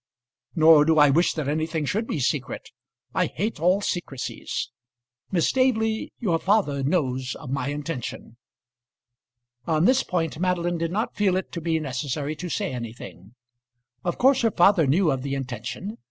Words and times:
"Nor 0.55 0.83
do 0.83 0.97
I 0.97 1.11
wish 1.11 1.33
that 1.35 1.47
anything 1.47 1.85
should 1.85 2.07
be 2.07 2.19
secret. 2.19 2.71
I 3.13 3.27
hate 3.27 3.59
all 3.59 3.81
secrecies. 3.81 4.71
Miss 5.31 5.47
Staveley, 5.49 6.11
your 6.17 6.39
father 6.39 6.81
knows 6.81 7.35
of 7.35 7.51
my 7.51 7.67
intention." 7.67 8.37
On 9.67 9.85
this 9.85 10.01
point 10.01 10.39
Madeline 10.39 10.79
did 10.79 10.91
not 10.91 11.15
feel 11.15 11.35
it 11.35 11.51
to 11.51 11.61
be 11.61 11.79
necessary 11.79 12.35
to 12.37 12.49
say 12.49 12.73
anything. 12.73 13.35
Of 14.03 14.17
course 14.17 14.41
her 14.41 14.49
father 14.49 14.87
knew 14.87 15.11
of 15.11 15.21
the 15.21 15.35
intention. 15.35 15.99